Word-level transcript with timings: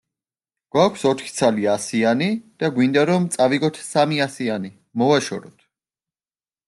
გვაქვს 0.75 1.03
ოთხი 1.09 1.29
ცალი 1.39 1.67
ასიანი 1.73 2.29
და 2.63 2.69
გვინდა 2.79 3.03
რომ 3.11 3.29
წავიღოთ 3.37 3.79
სამი 3.91 4.19
ასიანი, 4.27 4.73
მოვაშოროთ. 5.03 5.59